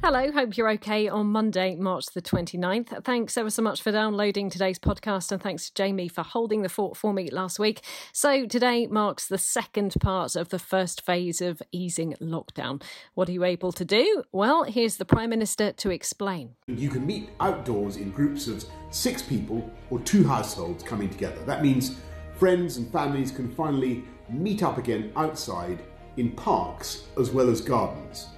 [0.00, 3.04] Hello, hope you're okay on Monday, March the 29th.
[3.04, 6.68] Thanks ever so much for downloading today's podcast, and thanks to Jamie for holding the
[6.68, 7.80] fort for me last week.
[8.12, 12.80] So, today marks the second part of the first phase of easing lockdown.
[13.14, 14.22] What are you able to do?
[14.30, 16.54] Well, here's the Prime Minister to explain.
[16.68, 21.44] You can meet outdoors in groups of six people or two households coming together.
[21.44, 21.96] That means
[22.38, 25.82] friends and families can finally meet up again outside
[26.16, 28.28] in parks as well as gardens.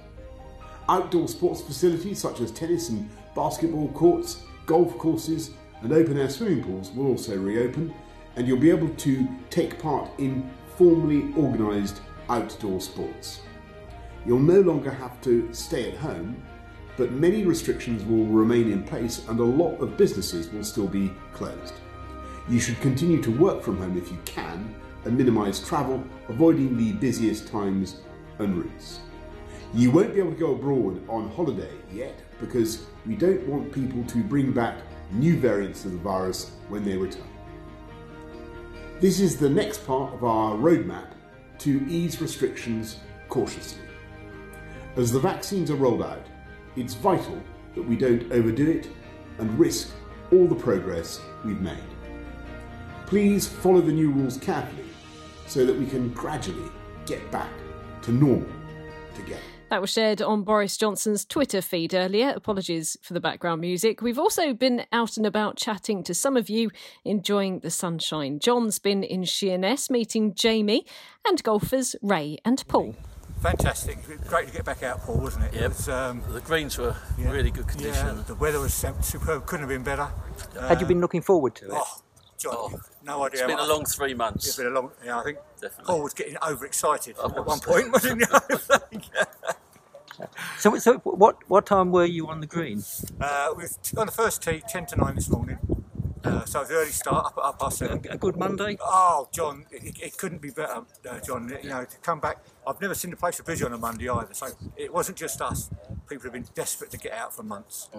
[0.91, 5.51] Outdoor sports facilities such as tennis and basketball courts, golf courses,
[5.83, 7.93] and open air swimming pools will also reopen,
[8.35, 13.39] and you'll be able to take part in formally organised outdoor sports.
[14.25, 16.43] You'll no longer have to stay at home,
[16.97, 21.09] but many restrictions will remain in place and a lot of businesses will still be
[21.31, 21.75] closed.
[22.49, 26.91] You should continue to work from home if you can and minimise travel, avoiding the
[26.91, 28.01] busiest times
[28.39, 28.99] and routes.
[29.73, 34.03] You won't be able to go abroad on holiday yet because we don't want people
[34.03, 34.75] to bring back
[35.11, 37.23] new variants of the virus when they return.
[38.99, 41.11] This is the next part of our roadmap
[41.59, 42.97] to ease restrictions
[43.29, 43.83] cautiously.
[44.97, 46.25] As the vaccines are rolled out,
[46.75, 47.41] it's vital
[47.75, 48.89] that we don't overdo it
[49.39, 49.93] and risk
[50.33, 51.77] all the progress we've made.
[53.05, 54.83] Please follow the new rules carefully
[55.47, 56.69] so that we can gradually
[57.05, 57.49] get back
[58.01, 58.49] to normal
[59.15, 59.50] together.
[59.71, 62.33] That was shared on Boris Johnson's Twitter feed earlier.
[62.35, 64.01] Apologies for the background music.
[64.01, 66.71] We've also been out and about chatting to some of you
[67.05, 68.39] enjoying the sunshine.
[68.39, 70.85] John's been in Sheerness meeting Jamie
[71.25, 72.95] and golfers Ray and Paul.
[73.41, 73.97] Fantastic.
[74.27, 75.53] Great to get back out, Paul, wasn't it?
[75.53, 75.63] Yep.
[75.63, 78.17] It was, um, The greens were yeah, really good condition.
[78.17, 79.45] Yeah, the weather was superb.
[79.45, 80.09] Couldn't have been better.
[80.67, 81.71] Had you been looking forward to it?
[81.73, 82.01] Oh,
[82.37, 83.39] John, Oh, no idea.
[83.39, 84.47] It's been a much- long three months.
[84.47, 84.91] It's been a long.
[85.05, 85.85] Yeah, I think Definitely.
[85.85, 87.45] Paul was getting overexcited I at was.
[87.47, 88.21] one point, wasn't
[88.91, 88.99] he?
[90.57, 92.83] So, so what what time were you on the green?
[93.19, 93.63] uh, we
[93.97, 95.57] on the first tee, ten to nine this morning.
[96.23, 98.11] Uh, so it was early start up at half past A, seven.
[98.11, 98.77] a good Monday.
[98.79, 101.51] Oh, John, it, it couldn't be better, uh, John.
[101.63, 102.43] You know, to come back.
[102.67, 104.33] I've never seen the place so busy on a Monday either.
[104.33, 105.71] So it wasn't just us.
[106.07, 107.89] People have been desperate to get out for months.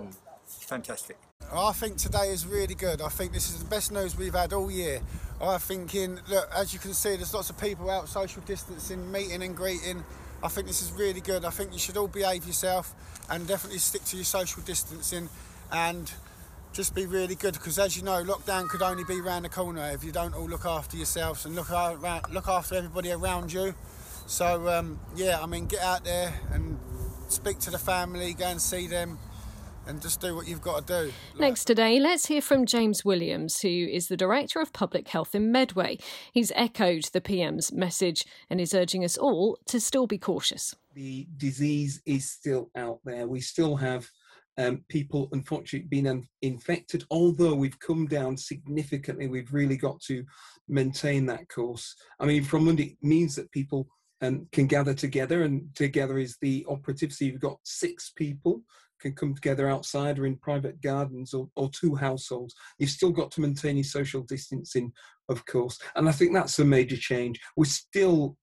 [0.46, 1.16] Fantastic.
[1.52, 3.02] I think today is really good.
[3.02, 5.00] I think this is the best news we've had all year.
[5.40, 9.10] I think in look, as you can see, there's lots of people out, social distancing,
[9.10, 10.04] meeting and greeting.
[10.42, 11.44] I think this is really good.
[11.44, 12.94] I think you should all behave yourself
[13.30, 15.28] and definitely stick to your social distancing
[15.70, 16.12] and
[16.72, 19.91] just be really good because as you know, lockdown could only be round the corner
[19.92, 23.75] if you don't all look after yourselves and look around, look after everybody around you.
[24.26, 26.78] So um, yeah, I mean, get out there and
[27.28, 29.19] speak to the family, go and see them,
[29.87, 31.12] and just do what you've got to do.
[31.38, 35.50] Next today, let's hear from James Williams, who is the Director of Public Health in
[35.50, 35.98] Medway.
[36.32, 40.75] He's echoed the PM's message and is urging us all to still be cautious.
[40.94, 43.26] the disease is still out there.
[43.26, 44.09] We still have
[44.59, 47.04] um, people, unfortunately, being un- infected.
[47.10, 50.25] Although we've come down significantly, we've really got to
[50.69, 51.97] maintain that course.
[52.20, 53.88] I mean, from Monday, it means that people
[54.20, 57.12] um, can gather together, and together is the operative.
[57.12, 58.62] So you've got six people
[59.02, 62.54] can come together outside or in private gardens or, or two households.
[62.78, 64.92] You've still got to maintain your social distancing,
[65.28, 65.78] of course.
[65.96, 67.40] And I think that's a major change.
[67.56, 68.36] We're still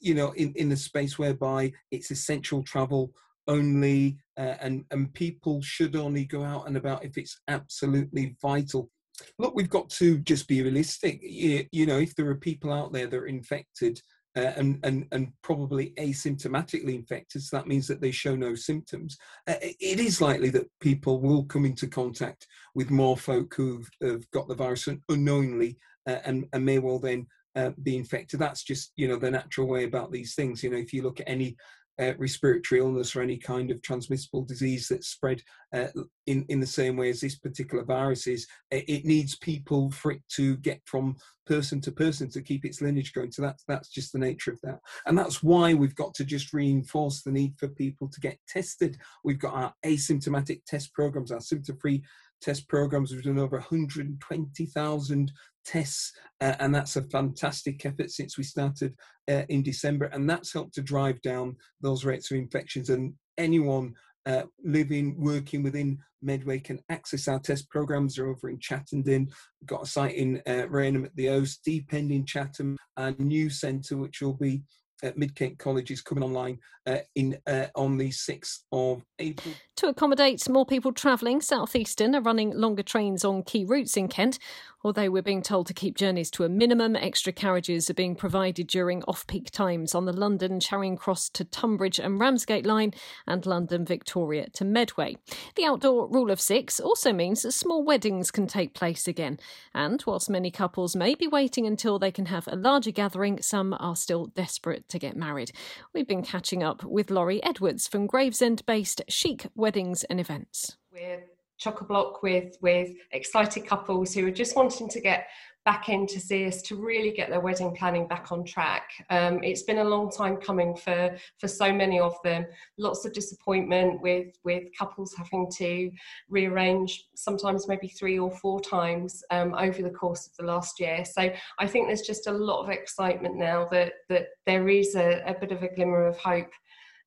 [0.00, 3.12] you know, in, in a space whereby it's essential travel
[3.48, 8.90] only, uh, and and people should only go out and about if it's absolutely vital.
[9.38, 11.20] Look, we've got to just be realistic.
[11.22, 14.00] You, you know, if there are people out there that are infected
[14.36, 19.18] uh, and and and probably asymptomatically infected, so that means that they show no symptoms.
[19.46, 24.28] Uh, it- is likely that people will come into contact with more folk who've have
[24.30, 25.78] got the virus unknowingly
[26.08, 28.40] uh, and and may well then uh, be infected.
[28.40, 30.62] That's just you know the natural way about these things.
[30.62, 31.56] You know, if you look at any
[32.00, 35.42] uh, respiratory illness or any kind of transmissible disease that's spread
[35.74, 35.88] uh,
[36.26, 40.22] in in the same way as this particular virus is, it, needs people for it
[40.28, 41.16] to get from
[41.46, 43.30] person to person to keep its lineage going.
[43.30, 46.52] So that's that's just the nature of that, and that's why we've got to just
[46.52, 48.96] reinforce the need for people to get tested.
[49.24, 52.02] We've got our asymptomatic test programs, our symptom-free
[52.42, 53.12] test programs.
[53.12, 55.32] We've done over 120,000
[55.64, 58.94] tests, uh, and that's a fantastic effort since we started
[59.30, 62.90] uh, in December, and that's helped to drive down those rates of infections.
[62.90, 63.94] And anyone
[64.26, 68.14] uh, living, working within Medway can access our test programs.
[68.14, 69.26] They're over in Chattenden.
[69.60, 73.12] We've got a site in uh, Rainham at the Oast, Deep End in Chatham, our
[73.18, 74.62] new centre, which will be
[75.02, 79.54] uh, Mid Kent College is coming online uh, in uh, on the 6th of April.
[79.76, 84.38] To accommodate more people travelling, Southeastern are running longer trains on key routes in Kent.
[84.84, 88.66] Although we're being told to keep journeys to a minimum, extra carriages are being provided
[88.66, 92.92] during off peak times on the London Charing Cross to Tonbridge and Ramsgate line
[93.26, 95.16] and London Victoria to Medway.
[95.54, 99.38] The outdoor rule of six also means that small weddings can take place again.
[99.72, 103.76] And whilst many couples may be waiting until they can have a larger gathering, some
[103.78, 105.52] are still desperate to get married.
[105.92, 110.76] We've been catching up with Laurie Edwards from Gravesend based Chic Weddings and Events.
[110.92, 111.24] We're
[111.58, 115.28] chock a block with with excited couples who are just wanting to get
[115.64, 118.90] back in to see us to really get their wedding planning back on track.
[119.10, 122.46] Um, it's been a long time coming for for so many of them.
[122.78, 125.90] Lots of disappointment with with couples having to
[126.28, 131.04] rearrange sometimes maybe three or four times um, over the course of the last year.
[131.04, 135.22] So I think there's just a lot of excitement now that that there is a,
[135.26, 136.50] a bit of a glimmer of hope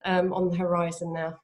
[0.06, 1.38] um, on the horizon now.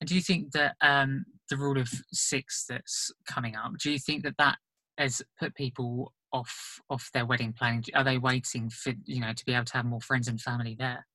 [0.00, 3.98] And do you think that um, the rule of six that's coming up, do you
[3.98, 4.58] think that that
[4.98, 7.84] has put people off off their wedding planning?
[7.94, 10.76] Are they waiting for you know to be able to have more friends and family
[10.78, 11.06] there?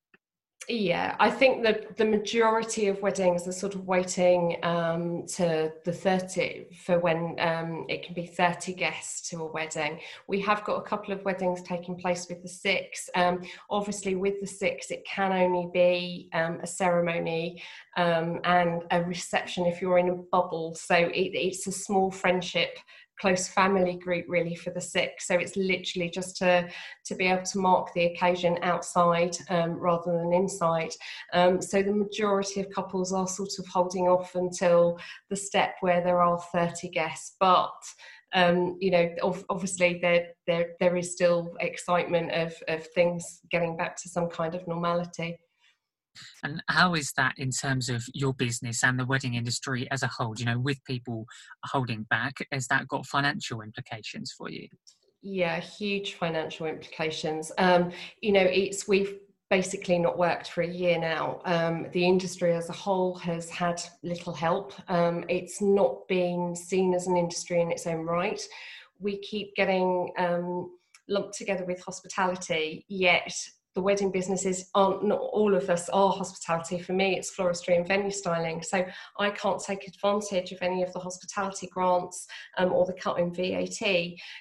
[0.68, 5.92] Yeah, I think that the majority of weddings are sort of waiting um, to the
[5.92, 9.98] 30 for when um, it can be 30 guests to a wedding.
[10.28, 13.10] We have got a couple of weddings taking place with the six.
[13.16, 17.60] Um, obviously, with the six, it can only be um, a ceremony
[17.96, 20.76] um, and a reception if you're in a bubble.
[20.76, 22.78] So it, it's a small friendship
[23.20, 25.20] close family group really for the sick.
[25.20, 26.68] So it's literally just to
[27.06, 30.92] to be able to mark the occasion outside um, rather than inside.
[31.32, 34.98] Um, so the majority of couples are sort of holding off until
[35.30, 37.36] the step where there are 30 guests.
[37.38, 37.72] But
[38.34, 39.10] um, you know,
[39.50, 44.54] obviously there there there is still excitement of of things getting back to some kind
[44.54, 45.38] of normality.
[46.42, 50.08] And how is that in terms of your business and the wedding industry as a
[50.08, 50.34] whole?
[50.36, 51.26] You know, with people
[51.64, 54.68] holding back, has that got financial implications for you?
[55.22, 57.52] Yeah, huge financial implications.
[57.56, 59.14] Um, you know, it's we've
[59.52, 61.40] basically not worked for a year now.
[61.44, 64.72] Um, the industry as a whole has had little help.
[64.88, 68.40] Um, it's not been seen as an industry in its own right.
[68.98, 70.70] We keep getting um,
[71.06, 73.36] lumped together with hospitality, yet
[73.74, 76.80] the wedding businesses aren't not all of us are hospitality.
[76.80, 78.62] For me it's floristry and venue styling.
[78.62, 78.84] So
[79.18, 82.26] i can't take advantage of any of the hospitality grants
[82.58, 83.74] um, or the cut in vat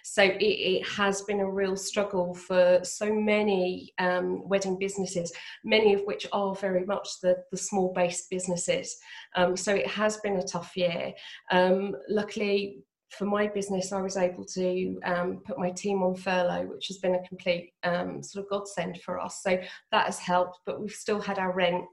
[0.03, 5.31] so it, it, has been a real struggle for so many um, wedding businesses
[5.63, 8.97] many of which are very much the, the small based businesses.
[9.35, 11.13] Um, so it has been a tough year.
[11.51, 16.65] Um, luckily for my business, I was able to um, put my team on furlough,
[16.65, 19.43] which has been a complete um, sort of godsend for us.
[19.43, 19.59] So
[19.91, 21.85] that has helped, but we've still had our rent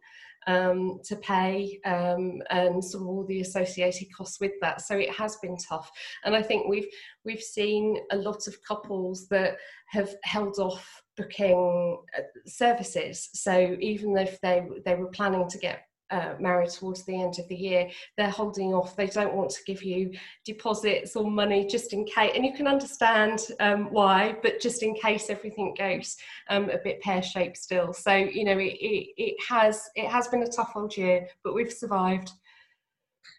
[0.46, 4.80] um, to pay um, and sort of all the associated costs with that.
[4.80, 5.90] So it has been tough,
[6.24, 6.88] and I think we've
[7.24, 9.56] we've seen a lot of couples that
[9.88, 13.28] have held off booking uh, services.
[13.34, 17.48] So even if they they were planning to get uh, married towards the end of
[17.48, 18.96] the year, they're holding off.
[18.96, 20.12] They don't want to give you
[20.44, 22.32] deposits or money just in case.
[22.34, 26.16] And you can understand um, why, but just in case everything goes
[26.48, 27.92] um, a bit pear shaped still.
[27.92, 31.54] So you know, it, it, it has it has been a tough old year, but
[31.54, 32.32] we've survived.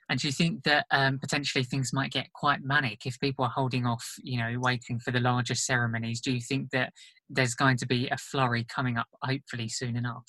[0.09, 3.51] And do you think that um, potentially things might get quite manic if people are
[3.51, 6.19] holding off, you know, waiting for the larger ceremonies?
[6.19, 6.93] Do you think that
[7.29, 10.25] there's going to be a flurry coming up, hopefully soon enough?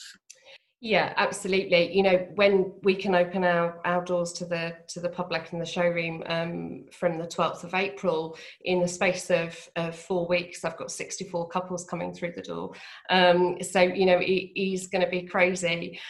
[0.83, 1.95] Yeah, absolutely.
[1.95, 5.61] You know, when we can open our, our doors to the to the public and
[5.61, 10.65] the showroom um, from the 12th of April, in the space of, of four weeks,
[10.65, 12.73] I've got 64 couples coming through the door.
[13.11, 16.01] Um, so, you know, it is going to be crazy.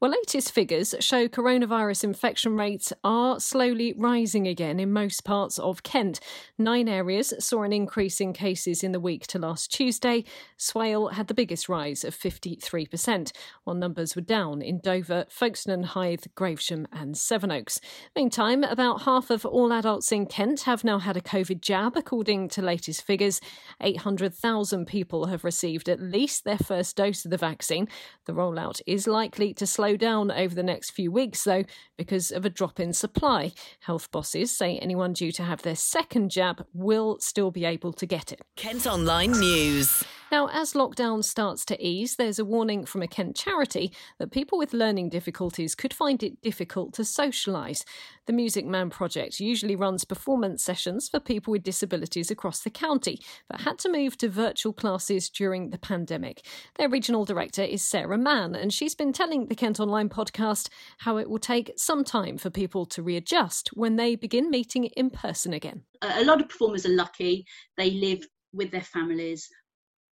[0.00, 5.82] Well, latest figures show coronavirus infection rates are slowly rising again in most parts of
[5.82, 6.18] Kent.
[6.56, 10.24] Nine areas saw an increase in cases in the week to last Tuesday.
[10.56, 13.32] Swale had the biggest rise of 53%,
[13.64, 17.80] while numbers were down in Dover, Folkestone, Hythe, Gravesham, and Sevenoaks.
[18.16, 22.48] Meantime, about half of all adults in Kent have now had a COVID jab, according
[22.50, 23.40] to latest figures.
[23.80, 27.88] 800,000 people have received at least their first dose of the vaccine.
[28.26, 31.64] The rollout is likely to slow down over the next few weeks, though,
[31.96, 33.52] because of a drop in supply.
[33.80, 38.06] Health bosses say anyone due to have their second jab will still be able to
[38.06, 38.40] get it.
[38.56, 40.04] Kent Online News.
[40.34, 44.58] Now, as lockdown starts to ease, there's a warning from a Kent charity that people
[44.58, 47.84] with learning difficulties could find it difficult to socialise.
[48.26, 53.20] The Music Man project usually runs performance sessions for people with disabilities across the county,
[53.48, 56.44] but had to move to virtual classes during the pandemic.
[56.78, 61.16] Their regional director is Sarah Mann, and she's been telling the Kent Online podcast how
[61.16, 65.52] it will take some time for people to readjust when they begin meeting in person
[65.52, 65.84] again.
[66.02, 69.48] A lot of performers are lucky, they live with their families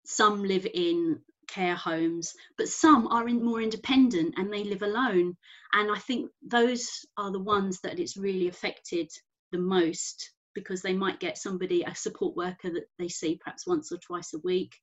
[0.05, 5.37] some live in care homes, but some are in, more independent and they live alone.
[5.73, 9.11] And I think those are the ones that it's really affected
[9.53, 13.93] the most because they might get somebody, a support worker that they see perhaps once
[13.93, 14.75] or twice a week.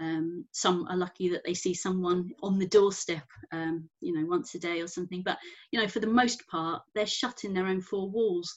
[0.00, 4.54] Um, some are lucky that they see someone on the doorstep, um, you know, once
[4.54, 5.22] a day or something.
[5.24, 5.38] But,
[5.70, 8.54] you know, for the most part, they're shut in their own four walls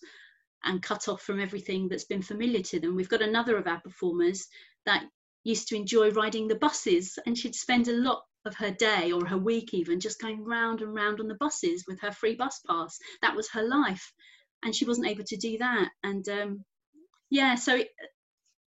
[0.64, 2.96] and cut off from everything that's been familiar to them.
[2.96, 4.48] We've got another of our performers
[4.88, 5.06] that
[5.44, 9.26] used to enjoy riding the buses and she'd spend a lot of her day or
[9.26, 12.60] her week even just going round and round on the buses with her free bus
[12.68, 12.98] pass.
[13.22, 14.14] That was her life
[14.64, 15.90] and she wasn't able to do that.
[16.04, 16.66] And um,
[17.30, 17.90] yeah so it,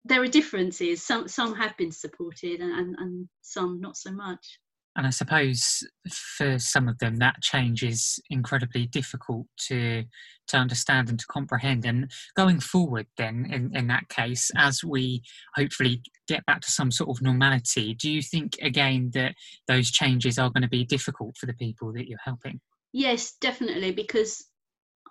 [0.04, 1.04] there are differences.
[1.04, 4.61] Some some have been supported and, and, and some not so much
[4.96, 10.04] and I suppose for some of them that change is incredibly difficult to
[10.48, 11.84] to understand and to comprehend.
[11.84, 15.22] And going forward, then in, in that case, as we
[15.56, 19.34] hopefully get back to some sort of normality, do you think again that
[19.66, 22.60] those changes are going to be difficult for the people that you're helping?
[22.92, 24.46] Yes, definitely, because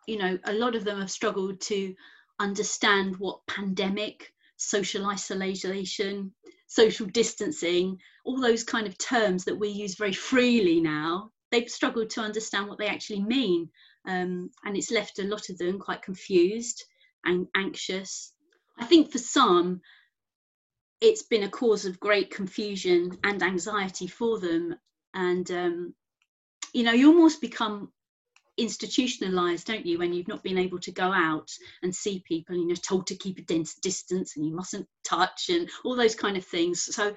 [0.07, 1.93] you know a lot of them have struggled to
[2.39, 6.33] understand what pandemic, social isolation,
[6.67, 12.09] social distancing, all those kind of terms that we use very freely now, they've struggled
[12.11, 13.69] to understand what they actually mean.
[14.07, 16.83] Um, and it's left a lot of them quite confused
[17.23, 18.33] and anxious.
[18.77, 19.81] I think for some,
[21.01, 24.75] it's been a cause of great confusion and anxiety for them.
[25.13, 25.93] And, um,
[26.73, 27.91] you know, you almost become
[28.57, 31.49] institutionalized don't you when you've not been able to go out
[31.83, 34.87] and see people and you know told to keep a dense distance and you mustn't
[35.03, 36.83] touch and all those kind of things.
[36.83, 37.13] So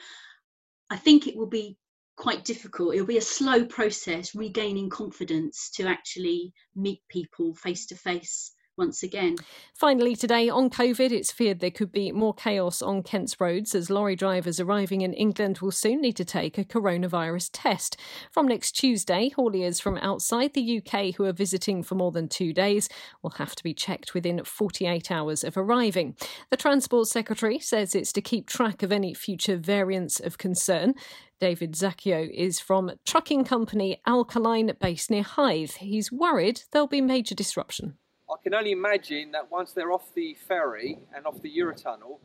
[0.90, 1.76] i think it will be
[2.16, 2.94] quite difficult.
[2.94, 9.02] It'll be a slow process regaining confidence to actually meet people face to face once
[9.02, 9.36] again.
[9.74, 13.90] Finally, today on COVID, it's feared there could be more chaos on Kent's roads as
[13.90, 17.96] lorry drivers arriving in England will soon need to take a coronavirus test.
[18.30, 22.52] From next Tuesday, hauliers from outside the UK who are visiting for more than two
[22.52, 22.88] days
[23.22, 26.16] will have to be checked within 48 hours of arriving.
[26.50, 30.94] The Transport Secretary says it's to keep track of any future variants of concern.
[31.40, 35.72] David Zacchio is from trucking company Alkaline based near Hythe.
[35.72, 37.96] He's worried there'll be major disruption.
[38.30, 42.18] I can only imagine that once they're off the ferry and off the Eurotunnel,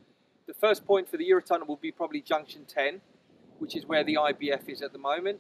[0.48, 3.00] the first point for the Eurotunnel will be probably Junction 10,
[3.60, 5.40] which is where the IBF is at the moment.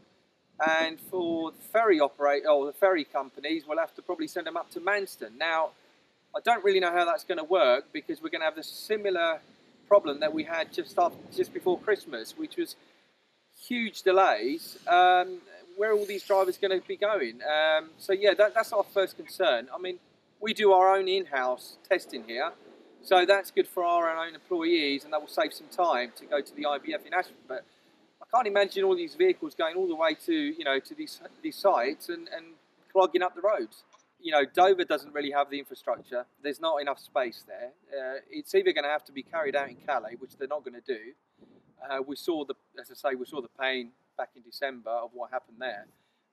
[0.65, 4.55] And for the ferry operator or the ferry companies, we'll have to probably send them
[4.55, 5.37] up to Manston.
[5.37, 5.71] Now,
[6.33, 8.63] I don't really know how that's going to work because we're going to have the
[8.63, 9.41] similar
[9.89, 12.77] problem that we had just after, just before Christmas, which was
[13.67, 14.77] huge delays.
[14.87, 15.39] Um,
[15.75, 17.41] where are all these drivers going to be going?
[17.43, 19.67] Um, so yeah, that, that's our first concern.
[19.73, 19.99] I mean,
[20.43, 22.51] we do our own in-house testing here,
[23.01, 26.41] so that's good for our own employees, and that will save some time to go
[26.41, 27.37] to the IBF in Ashford.
[27.47, 27.63] But
[28.21, 31.21] I can't imagine all these vehicles going all the way to you know to these
[31.41, 32.45] these sites and, and
[32.91, 33.83] clogging up the roads.
[34.19, 36.25] You know, Dover doesn't really have the infrastructure.
[36.41, 37.71] There's not enough space there.
[37.91, 40.63] Uh, it's either going to have to be carried out in Calais, which they're not
[40.63, 40.99] going to do.
[41.89, 45.09] Uh, we saw the, as I say, we saw the pain back in December of
[45.13, 45.87] what happened there.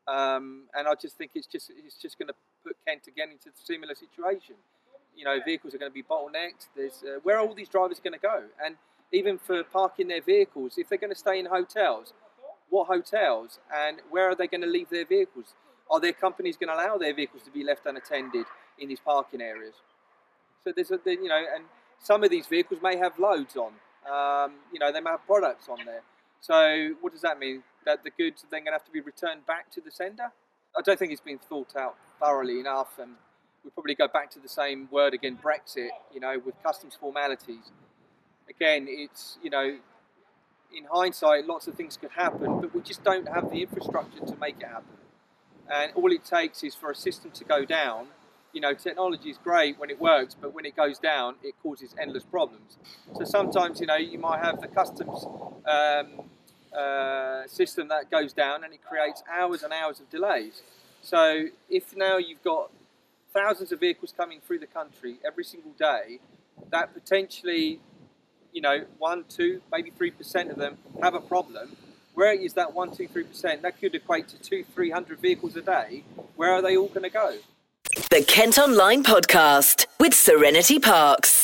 [0.07, 3.49] Um, and I just think it's just it's just going to put Kent again into
[3.49, 4.57] a similar situation.
[5.17, 6.69] You know, vehicles are going to be bottlenecked.
[6.77, 8.45] There's uh, where are all these drivers going to go?
[8.65, 8.77] And
[9.13, 12.13] even for parking their vehicles, if they're going to stay in hotels,
[12.69, 15.55] what hotels and where are they going to leave their vehicles?
[15.91, 18.47] Are their companies going to allow their vehicles to be left unattended
[18.79, 19.75] in these parking areas?
[20.63, 21.65] So there's a, you know, and
[21.99, 23.73] some of these vehicles may have loads on.
[24.09, 26.03] Um, you know, they may have products on there.
[26.41, 27.63] So what does that mean?
[27.85, 30.31] That the goods are then going to have to be returned back to the sender?
[30.79, 33.13] I don't think it's been thought out thoroughly enough, and
[33.65, 35.91] we probably go back to the same word again, Brexit.
[36.13, 37.73] You know, with customs formalities.
[38.49, 39.79] Again, it's you know,
[40.77, 44.37] in hindsight, lots of things could happen, but we just don't have the infrastructure to
[44.37, 44.97] make it happen.
[45.71, 48.09] And all it takes is for a system to go down.
[48.53, 51.95] You know, technology is great when it works, but when it goes down, it causes
[52.01, 52.79] endless problems.
[53.17, 55.25] So sometimes, you know, you might have the customs
[55.67, 56.23] um,
[56.77, 60.63] uh, system that goes down and it creates hours and hours of delays.
[61.03, 62.71] So if now you've got
[63.33, 66.21] thousands of vehicles coming through the country every single day,
[66.71, 67.81] that potentially
[68.53, 71.77] you know, one, two, maybe three percent of them have a problem.
[72.15, 73.63] Where is that one, two, three percent?
[73.63, 76.05] That could equate to two, three hundred vehicles a day.
[76.37, 77.37] Where are they all going to go?
[78.11, 81.40] The Kent Online Podcast with Serenity Parks.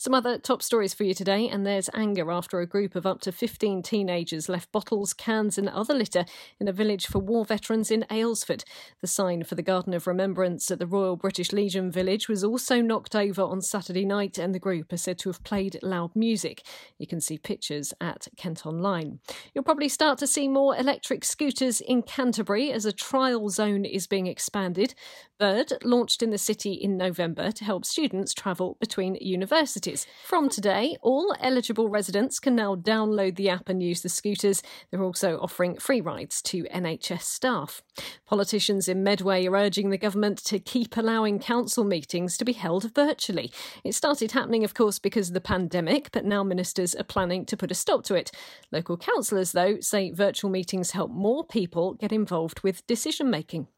[0.00, 3.20] Some other top stories for you today, and there's anger after a group of up
[3.20, 6.24] to 15 teenagers left bottles, cans, and other litter
[6.58, 8.64] in a village for war veterans in Aylesford.
[9.02, 12.80] The sign for the Garden of Remembrance at the Royal British Legion village was also
[12.80, 16.62] knocked over on Saturday night, and the group are said to have played loud music.
[16.96, 19.18] You can see pictures at Kent Online.
[19.54, 24.06] You'll probably start to see more electric scooters in Canterbury as a trial zone is
[24.06, 24.94] being expanded.
[25.40, 30.06] Bird launched in the city in November to help students travel between universities.
[30.26, 34.62] From today, all eligible residents can now download the app and use the scooters.
[34.90, 37.80] They're also offering free rides to NHS staff.
[38.26, 42.94] Politicians in Medway are urging the government to keep allowing council meetings to be held
[42.94, 43.50] virtually.
[43.82, 47.56] It started happening, of course, because of the pandemic, but now ministers are planning to
[47.56, 48.30] put a stop to it.
[48.70, 53.68] Local councillors, though, say virtual meetings help more people get involved with decision making.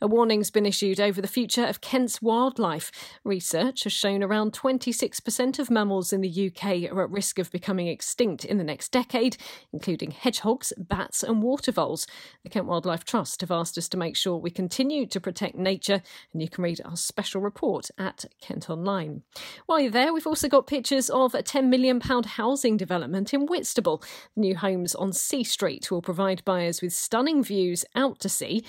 [0.00, 2.90] A warning's been issued over the future of Kent's wildlife.
[3.24, 7.88] Research has shown around 26% of mammals in the UK are at risk of becoming
[7.88, 9.36] extinct in the next decade,
[9.72, 12.06] including hedgehogs, bats, and water voles.
[12.42, 16.02] The Kent Wildlife Trust have asked us to make sure we continue to protect nature,
[16.32, 19.22] and you can read our special report at Kent Online.
[19.66, 24.02] While you're there, we've also got pictures of a £10 million housing development in Whitstable.
[24.34, 28.64] The new homes on Sea Street will provide buyers with stunning views out to sea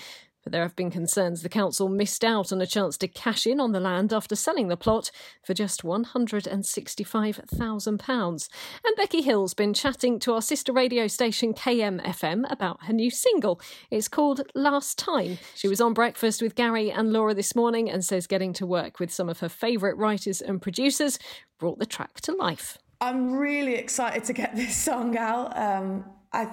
[0.46, 3.58] but there have been concerns the council missed out on a chance to cash in
[3.58, 5.10] on the land after selling the plot
[5.42, 8.48] for just £165,000.
[8.84, 13.60] And Becky Hill's been chatting to our sister radio station KMFM about her new single.
[13.90, 15.38] It's called Last Time.
[15.56, 19.00] She was on breakfast with Gary and Laura this morning and says getting to work
[19.00, 21.18] with some of her favourite writers and producers
[21.58, 22.78] brought the track to life.
[23.00, 25.58] I'm really excited to get this song out.
[25.58, 26.04] Um,
[26.36, 26.48] I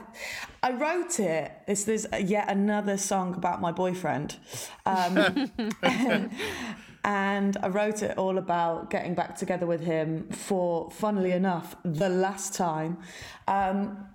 [0.63, 1.51] I wrote it.
[1.67, 4.37] This is yet another song about my boyfriend.
[4.85, 5.51] Um,
[7.03, 12.07] and I wrote it all about getting back together with him for, funnily enough, the
[12.07, 12.97] last time.
[13.47, 14.07] Um,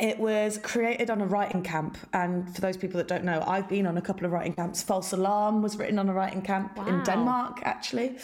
[0.00, 3.68] it was created on a writing camp, and for those people that don't know, I've
[3.68, 4.82] been on a couple of writing camps.
[4.82, 6.86] False Alarm was written on a writing camp wow.
[6.86, 8.16] in Denmark, actually,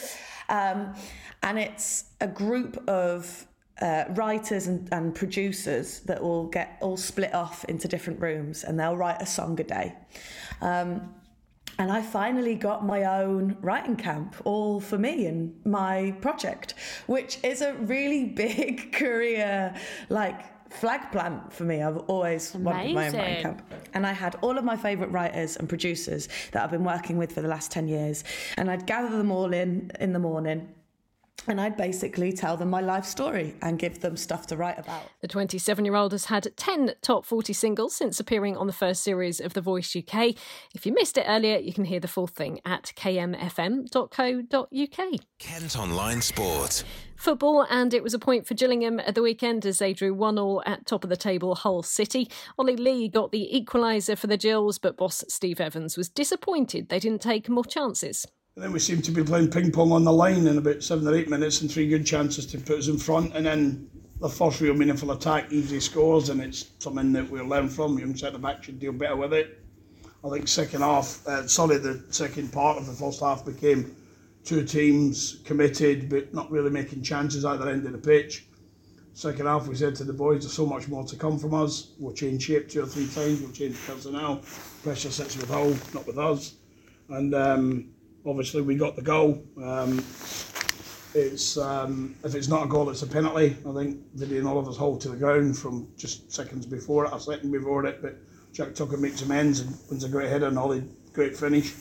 [0.49, 0.95] um,
[1.43, 3.47] and it's a group of
[3.81, 8.79] uh, writers and, and producers that will get all split off into different rooms and
[8.79, 9.95] they'll write a song a day.
[10.61, 11.13] Um,
[11.79, 16.73] and I finally got my own writing camp, all for me and my project,
[17.05, 19.75] which is a really big career,
[20.09, 21.83] like flag plant for me.
[21.83, 22.65] I've always Amazing.
[22.65, 23.73] wanted my own writing camp.
[23.93, 27.31] And I had all of my favourite writers and producers that I've been working with
[27.31, 28.23] for the last 10 years.
[28.57, 30.67] And I'd gather them all in in the morning
[31.47, 35.03] and I'd basically tell them my life story and give them stuff to write about.
[35.21, 39.03] The 27 year old has had 10 top 40 singles since appearing on the first
[39.03, 40.35] series of The Voice UK.
[40.73, 44.49] If you missed it earlier, you can hear the full thing at kmfm.co.uk.
[45.39, 46.83] Kent Online Sport.
[47.15, 50.37] Football, and it was a point for Gillingham at the weekend as they drew 1
[50.37, 52.29] all at top of the table Hull City.
[52.59, 56.99] Ollie Lee got the equaliser for the Gills, but boss Steve Evans was disappointed they
[56.99, 58.27] didn't take more chances.
[58.57, 61.07] And then we seemed to be playing ping pong on the line in about seven
[61.07, 63.35] or eight minutes and three good chances to put us in front.
[63.35, 63.87] And then
[64.19, 67.99] the first real meaningful attack easily scores, and it's something that we'll learn from.
[67.99, 69.63] Young centre back should deal better with it.
[70.25, 73.95] I think second half, uh, sorry, the second part of the first half became
[74.43, 78.47] two teams committed but not really making chances either end of the pitch.
[79.13, 81.91] Second half, we said to the boys, there's so much more to come from us.
[81.99, 83.39] We'll change shape two or three times.
[83.39, 84.41] We'll change personnel.
[84.81, 86.55] Pressure sits with Hull, not with us.
[87.09, 87.89] And um,
[88.27, 89.43] obviously we got the goal.
[89.63, 89.99] Um,
[91.13, 93.55] it's um, if it's not a goal, it's a penalty.
[93.67, 97.51] I think Vadaine Oliver's hold to the ground from just seconds before it, a second
[97.51, 98.17] before it, but
[98.53, 101.73] Jack Tucker makes amends and wins a great header and Ollie great finish.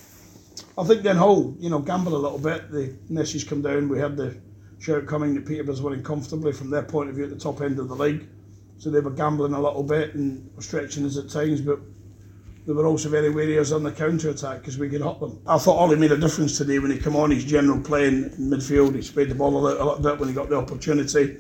[0.79, 2.71] I think then Hull, you know, gamble a little bit.
[2.71, 3.89] The message come down.
[3.89, 4.37] We had the
[4.79, 7.79] shout coming that Peterborough's winning comfortably from their point of view at the top end
[7.79, 8.29] of the league.
[8.79, 11.81] So they were gambling a little bit and stretching us at times, but
[12.67, 15.41] they were also very wary us on the counter attack because we could hit them.
[15.47, 17.31] I thought Ollie made a difference today when he came on.
[17.31, 20.49] His general playing in midfield, he sprayed the ball a little, bit when he got
[20.49, 21.37] the opportunity.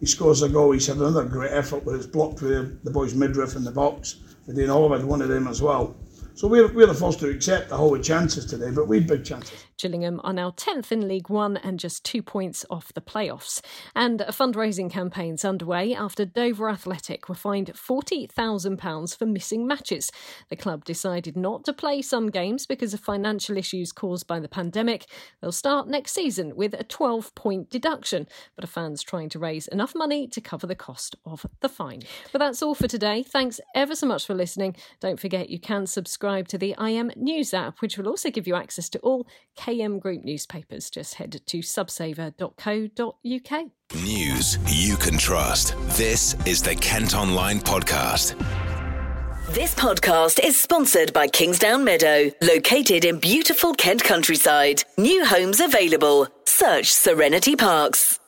[0.00, 0.72] He scores a goal.
[0.72, 4.16] He's had another great effort, but it's blocked with the boys midriff in the box.
[4.46, 5.96] But then Oliver had one of them as well.
[6.36, 9.24] So we're, we're the first to accept the Hull chances today, but we had big
[9.24, 9.66] chances.
[9.78, 13.60] Gillingham are now 10th in League One and just two points off the playoffs.
[13.94, 20.10] And a fundraising campaign's underway after Dover Athletic were fined £40,000 for missing matches.
[20.48, 24.48] The club decided not to play some games because of financial issues caused by the
[24.48, 25.06] pandemic.
[25.40, 29.68] They'll start next season with a 12 point deduction, but a fan's trying to raise
[29.68, 32.02] enough money to cover the cost of the fine.
[32.32, 33.22] But that's all for today.
[33.22, 34.74] Thanks ever so much for listening.
[34.98, 35.86] Don't forget you can
[36.24, 39.26] subscribe to the IM News app, which will also give you access to all
[39.58, 40.88] KM Group newspapers.
[40.88, 43.70] Just head to subsaver.co.uk.
[44.02, 45.74] News you can trust.
[45.98, 48.38] This is the Kent Online Podcast.
[49.50, 54.82] This podcast is sponsored by Kingsdown Meadow, located in beautiful Kent countryside.
[54.96, 56.26] New homes available.
[56.46, 58.18] Search Serenity Parks.